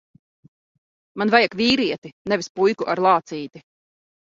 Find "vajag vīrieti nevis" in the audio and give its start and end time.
1.35-2.51